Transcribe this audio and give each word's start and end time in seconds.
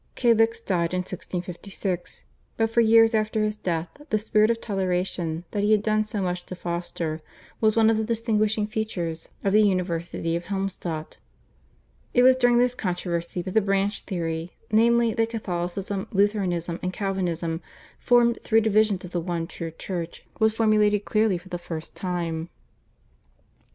Calixt 0.15 0.65
died 0.65 0.95
in 0.95 1.01
1656, 1.01 2.23
but 2.57 2.71
for 2.71 2.81
years 2.81 3.13
after 3.13 3.43
his 3.43 3.55
death 3.55 4.01
the 4.09 4.17
spirit 4.17 4.49
of 4.49 4.59
toleration, 4.59 5.43
that 5.51 5.61
he 5.61 5.71
had 5.73 5.83
done 5.83 6.03
so 6.03 6.23
much 6.23 6.43
to 6.47 6.55
foster, 6.55 7.21
was 7.59 7.75
one 7.75 7.87
of 7.87 7.97
the 7.97 8.03
distinguishing 8.03 8.65
features 8.65 9.29
of 9.43 9.53
the 9.53 9.61
University 9.61 10.35
of 10.35 10.45
Helmstadt. 10.45 11.17
It 12.15 12.23
was 12.23 12.35
during 12.35 12.57
this 12.57 12.73
controversy 12.73 13.43
that 13.43 13.53
the 13.53 13.61
Branch 13.61 14.01
Theory, 14.01 14.53
namely, 14.71 15.13
that 15.13 15.29
Catholicism, 15.29 16.07
Lutheranism, 16.11 16.79
and 16.81 16.91
Calvinism 16.91 17.61
formed 17.99 18.39
three 18.43 18.59
divisions 18.59 19.05
of 19.05 19.11
the 19.11 19.21
one 19.21 19.45
true 19.45 19.69
Church, 19.69 20.25
was 20.39 20.55
formulated 20.55 21.05
clearly 21.05 21.37
for 21.37 21.49
the 21.49 21.59
first 21.59 21.93
time. 21.95 22.49